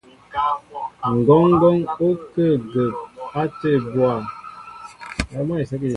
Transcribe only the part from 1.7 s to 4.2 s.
ó kǝǝ agǝǝp atǝǝ ebóá.